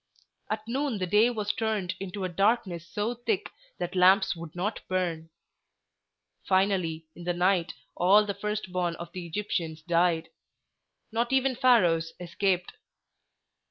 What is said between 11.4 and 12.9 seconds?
Pharaoh's escaped.